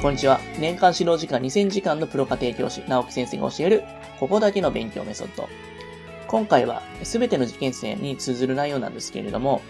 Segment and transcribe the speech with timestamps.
[0.00, 0.40] こんにちは。
[0.58, 3.84] 年間指導時間2000時間のプロ家庭教師、直樹先生が教える、
[4.18, 5.46] ここだけの勉強メソッド。
[6.26, 9.60] 今回は、すべての受験生に通ずる内容なんですけれども、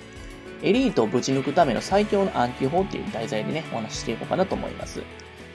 [0.63, 5.03] エリートをぶち抜くための最強の暗記法っていう題材でね、お話ししていこうかなと思います。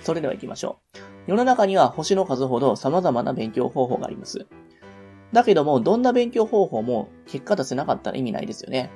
[0.03, 1.31] それでは行きましょう。
[1.31, 4.45] 世の中には星の数ほど様々な勉強方法があります。
[5.31, 8.91] だけども、どんな勉強方法も結果出せなかったら意味ないですよね。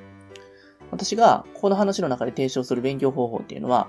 [0.92, 3.88] 私がこの話の中で提唱する勉強方法っていうのは、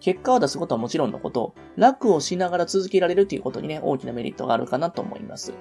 [0.00, 5.52] 結果を出すことはもちろんのこと、楽をしながら続けられるということにね、大きなメリットがあるかなと思います。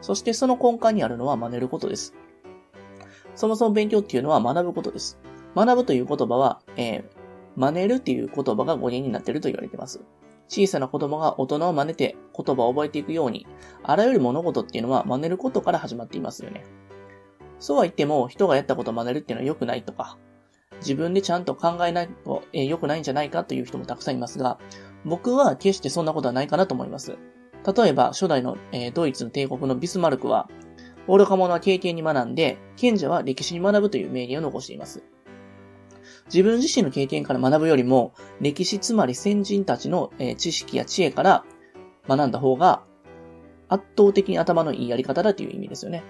[0.00, 2.14] そしてその根幹にあるのは真似ることです。
[3.34, 5.18] そもそも勉強っていうのは学ぶことです。
[5.54, 7.02] 学ぶという言葉は、えー、
[7.56, 10.00] 真似るっていう言葉が語源になっていると言われています。
[10.48, 13.46] 小さな子供が大人を真似て言葉を覚えていくように、
[13.82, 16.64] あらゆる物事っていうのは真似ることから始まっていますよね。
[17.58, 20.18] そうは言っても、人がやったことを真似るっていうのは良くないとか、
[20.82, 24.58] 自分でちゃんと考えないと、えー、良くないんじゃないかという人もたくさんいますが、
[25.04, 27.16] 僕は決してそんなことはないかなと思います。
[27.76, 30.48] 例えば、初代の、えー、ドイツの帝国のビスマルクは、
[31.08, 35.02] 愚か者は経験に学んで、賢者は歴史に学ぶという名言を残しています。
[36.26, 41.44] 自分自身の経験から学ぶよりも、歴史つまり先人たちの、えー、知識や知恵から
[42.08, 42.82] 学んだ方が、
[43.68, 46.02] 圧倒的に頭のいいやり方だという意味ですよね。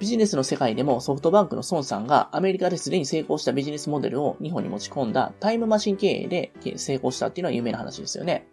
[0.00, 8.48] ビジネスの世界でもソフトバンクの孫さんがアメリカですでに成功したビジネスモデルを日本に持ち込んだタイムマシン経営で成功したっていうのは有名な話ですよね。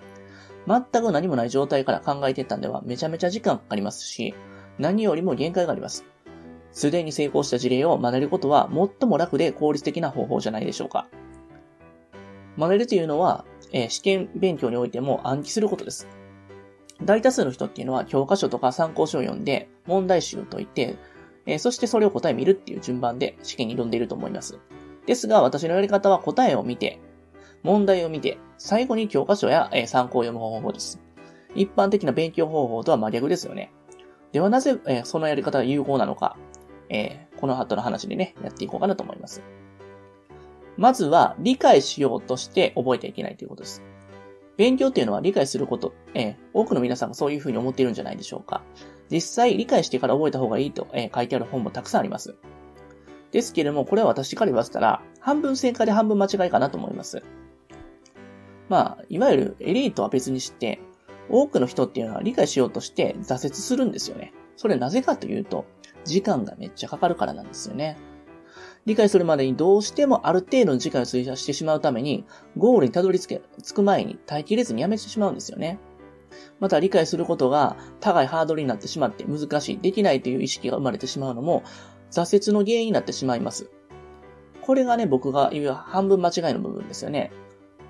[0.67, 4.35] 全く何もない状態から考えていったんではめちゃめちゃ時間かかりますし、
[4.77, 6.05] 何よりも限界があります。
[6.71, 11.07] すでに成功した事例を真似ることは最も楽で効率的な方法じゃないでしょうか。
[12.55, 16.07] 真似るというのは、えー、試験勉強においても暗記することです。
[17.03, 20.97] 大多数の人っていうのは教科書とか参考書を読んで問題集を解いて
[21.45, 24.59] えー、そしてそれを答え見るっていう順番で試験に挑んでいると思います。
[25.05, 26.99] ですが、私のやり方は答えを見て、
[27.63, 30.99] 問題を見て、最後に教科書や、えー、参考を読む方法です。
[31.55, 33.71] 一般的な勉強方法とは真逆ですよね。
[34.31, 36.37] ではなぜ、えー、そのやり方が有効なのか、
[36.89, 39.41] えー、この後の話でね、やっていこうかなと思います。
[40.77, 43.83] まずは、理解しようとして覚えてはいけないということです。
[44.57, 48.63] 勉強っていうのは理解すること、えー、多くの皆さんがそういうふうに思っているんじゃないでしょうか。
[49.09, 52.35] 実際理解してから覚えた方がいいと、えー、書いてある本もたくさんあります。
[53.31, 57.23] ですけれども、これは私から言わせたら、半分正解で半分間違いかなと思います。
[58.69, 60.79] まあ、いわゆるエリートは別にして、
[61.29, 64.33] 多くの人っていうのは理解しようとして挫折するんですよね。
[64.57, 65.65] それなぜかというと、
[66.03, 67.97] 時間がめっちゃかかるからなんですよね。
[68.85, 72.25] 理解するまでにどうしてもある程度の時間を費やしてしまうために、
[72.57, 75.79] ゴールにたどり着け、着く前に待機列にやめてしまうんですよね。
[76.59, 81.63] また理解することが高いハードルになってしまって難しい、できないという意識が生まれてしまうのも
[82.11, 83.69] 挫折の原因になってしまいます。
[84.61, 87.31] これがね、僕が言う半分間違いの部分ですよね。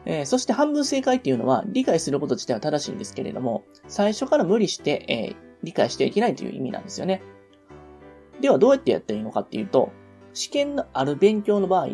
[0.05, 7.21] えー、そして半分正解っていうのは理解すること自体は正しいんですけれども、最初から無理して、えー、理解していけないという意味なんですよね。
[8.39, 9.91] ではどうやってやったらいいのかっていうと、
[10.33, 11.87] 試験のある勉強の場合、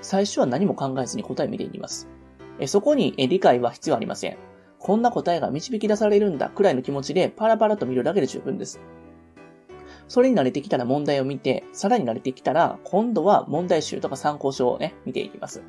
[0.00, 2.08] 最初は何も考えずに答えを見ていきます。
[2.66, 4.36] そこに理解は必要ありません。
[4.78, 8.80] こんな答えが導き出されるんだくらいの気持ちでパラパラと見るだけで十分です。
[10.08, 15.62] それに慣れてきたら問題を見て、さらに慣れてきたら、今度は問題集とか参考書をね、見ていきます。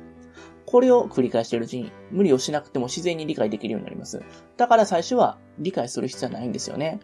[0.66, 4.22] これを繰り返しているうちに、無理をしなくても自然に理解できるようになります。
[4.56, 6.98] だから最初は理解する必要はないんですよね。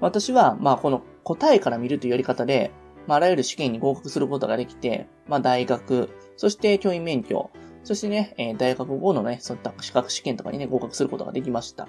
[0.00, 2.70] 私は、まあこの答えから見るというやり方で、
[3.06, 7.50] まああらゆる試験に合格することができて、まあ大学、そして教員免許、
[7.84, 11.86] そしてね、えー、大学後のね、そういった資格試験とかにね、合格することができました。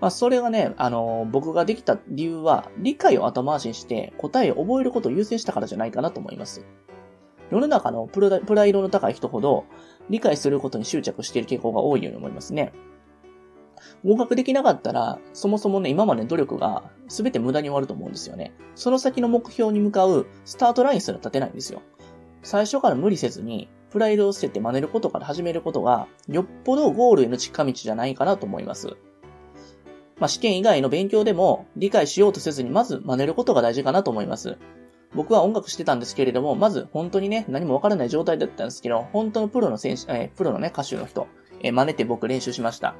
[0.00, 6.66] まあ、それがね、あのー、僕ができた理由は、理解を後回しにして答えを覚えることを優先したからじゃないかなと思います。
[7.50, 9.64] 世の中のプライドの高い人ほど、
[10.10, 12.72] 理解することに執着している傾向が多いように思いますね。
[14.04, 18.52] 合格できなかったら、そもそもね、今までの努力が全て無駄に終わると思うんですよね。
[18.74, 21.82] その先の目標に向かうスタートラインすら立てないんですよ。
[22.42, 28.96] 最初から無理せずに、プライドを捨てて真似ることから始めることが、よっぽどゴールへの近道じゃないかなと思います。
[30.18, 34.58] まあ、試験以外の勉強でも理解しようとせずにまず真似ることが大事かなと思います。
[35.14, 41.28] 僕は音楽してたんですけれども、まず本当にね、何もわからない状態だったんですけど、本当のプロの選手、えー、プロのね、歌手の人、
[41.60, 42.96] えー、真似て僕練習しました。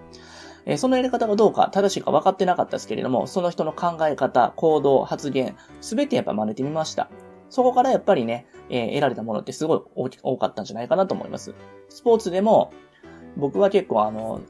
[0.67, 7.09] えー、そのやり方がどうか正しいか分かってなかったですけれども、その人の考え方、行動、発言、すべてやっぱ真似てみました。
[7.51, 11.55] そこからやっぱりね、えー、得られたものってすごい多かったんじゃないかなと思います。
[11.89, 12.73] スポーツでも、
[13.37, 14.41] 僕は結構あの、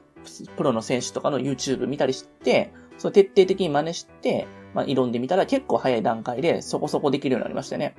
[0.57, 7.95] プロの選手とかの YouTube 見たりして、その徹底的に真似して、まあ、挑んでみたら結構早い段階でそこそこできるようになりましたね。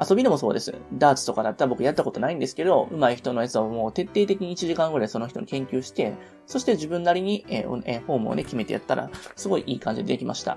[0.00, 0.74] 遊びでもそうです。
[0.94, 6.14] ダーツとかだったら僕やったことないんですけど、上手い人のやつをもう徹底的に1時間ぐらいその人に研究して、
[6.46, 10.56] そして自分なりに、えー、えー、フォームをね、決めてやったら、すごいいい感じでできました。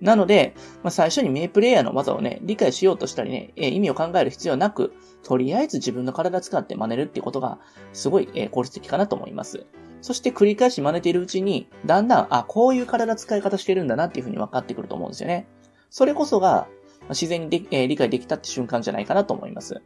[0.00, 4.92] なので、まあ、最初に名プレイヤーの技をね、理解しようとしたりね、えー、意味を考える必要なく、
[5.22, 7.58] とりあえず自分の体使って真似るっていうことが、
[7.92, 9.66] すごい、えー、効率的かなと思います。
[10.00, 15.48] そして繰り返し真似ているうちに、だんだん、あ、こういう体使い方してるんだなっていうふうに分かってくると思うんですよね。
[15.90, 16.68] それこそが、
[17.10, 19.82] 自然にで、えー、理解できたって瞬間じゃないかなと思います。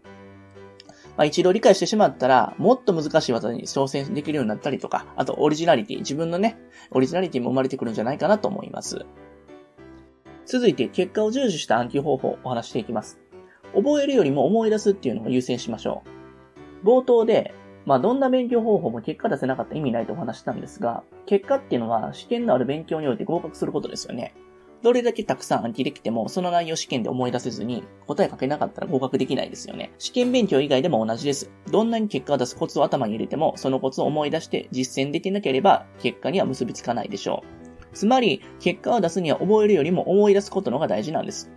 [1.16, 6.56] まあ、一度理解してしまったら、もっと難しい技に挑戦できるようになったりとか、あとオリジナリティ、自分のね、
[6.90, 9.04] オリジナリティも生まれてくるんじゃないかなと思います。
[10.46, 13.20] 続いて、結果を重視した暗記方法をお話していきます。
[13.74, 16.02] 覚えるよりも思い出すっていうのを優先しましょ
[16.82, 16.86] う。
[16.86, 17.54] 冒頭で、
[17.84, 24.34] まあ、どんな勉強方法も結果出せなかった意味ないとお話したんですが、結果っていうのは試験のある勉強において合格することですよね。
[24.82, 29.92] どれだけたくさん暗記できても、その内容試験で思い出せずに、答え書けなかったら合格できないですよね。
[29.98, 31.50] 試験勉強以外でも同じです。
[31.70, 37.44] どんなに結果を出すコツを頭に入れても、そのコツを思い出して実践できなければ、結果には結びつかないでしょ
[37.92, 37.94] う。
[37.94, 41.52] つまり、結果を出すには覚えるよりも思い出すことのが大事なんです。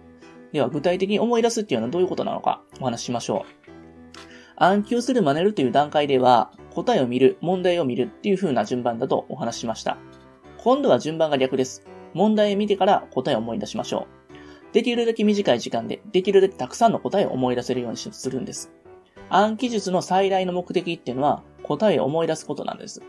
[0.52, 3.66] では、具体的に思い出すっていうのはどういうことなのか、お話ししましょう。
[4.58, 9.98] 暗記をする真似るという段階では、答えを見る、問題を見るっていう風な順番だとお話ししました。
[10.58, 11.95] 今度は順番が逆です。
[12.16, 14.08] 問題を見てから答えを思い出しましょ
[14.72, 14.74] う。
[14.74, 18.72] できるだけ短い時間で、できるだけたくさんの答えを思い出せるようにするんです。
[19.30, 23.02] 暗記術の最大の目的っていうのは、答えを思い出すことなんです。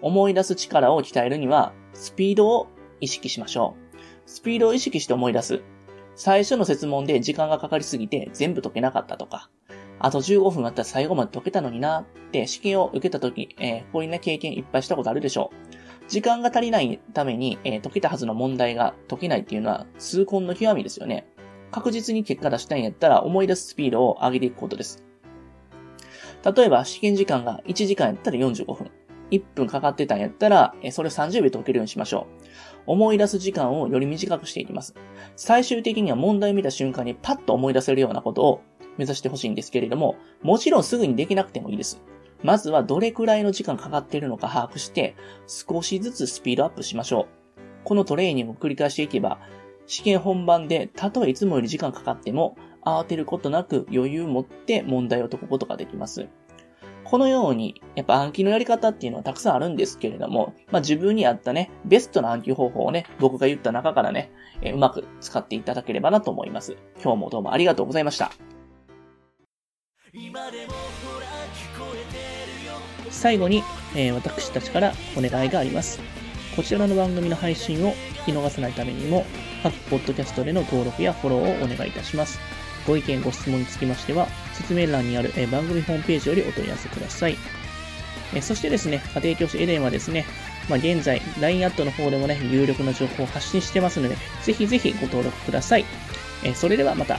[0.00, 2.68] 思い出す力を鍛えるには、スピードを
[3.00, 3.96] 意識しましょう。
[4.26, 5.62] スピードを意識して思い出す。
[6.16, 9.50] 最初の説問で時間がかかりすぎて全部解けなかったとか、
[9.98, 15.63] あと15分あったら最後まで解けたのになって試験を受けた時、えー、こういうね経験いっぱいしたことあるでしょう。
[16.08, 21.26] 時間が足りないために、えー、解けたはずの問題が解けないっていうのは痛恨の極みですよね。
[21.70, 25.04] 確実に結果出したいんやったら思い出すスピードを上げていくことです。
[26.44, 28.90] 例えば試験時間が1時間やったら45分。
[29.30, 32.44] 1分かかってたんやったら、それを30秒解けるようにしましょう。
[32.86, 34.94] 思い出す時間をより短くしていきます。
[35.36, 38.60] 最終的には問題を見た瞬間にパッと思い出せるようなことを
[38.98, 42.00] 目指してほしいんですけれども、もちろんすぐにできなくてもいいです。
[42.42, 45.16] まずはどれくらいの時間かかっているのか把握して、
[45.46, 47.26] 少しずつスピードアップしましょう。
[47.84, 49.38] このトレーニングを繰り返していけば、
[49.86, 56.28] 試験本番で、たとえいつもより時間かかっても、慌てることなく余裕を持って問題を解くことができます。
[57.04, 64.32] このように、やっぱ暗記のやり方っていうのはたくさんあるんですけれども、まあ自分に合ったね、ベストな暗記方法をね、僕が言った中からね、
[64.62, 66.76] えうまく使っていただければなと思います。
[67.02, 68.32] 今日もどうもありがとうございました。
[73.14, 73.62] 最後に、
[73.94, 76.00] えー、私たちからお願いがあります。
[76.56, 77.92] こちらの番組の配信を
[78.26, 79.24] 聞き逃さないためにも、
[79.62, 82.38] 各ポッドキャストでの登録やフォローをお願いいたします。
[82.86, 87.36] ご意見、ご質問につきましては、説明欄にある、えー、番組ホームページよりお問い合わせください。
[88.34, 90.26] えー、そしてですね、家庭教師エデンはですね、
[90.68, 95.84] まあ、現在、LINE アットの方でもね、有力な情報を発信してますので、ぜひぜひご登録ください。
[96.44, 97.18] え、それではまた。